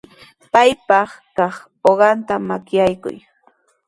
[0.51, 1.55] Paypaq kaq
[1.89, 3.17] uqanta makaykuy.